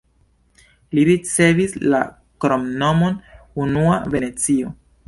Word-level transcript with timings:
Ĝi 0.95 1.03
ricevis 1.09 1.77
la 1.95 2.01
kromnomon 2.47 3.21
"unua 3.67 4.05
Venecio". 4.17 4.79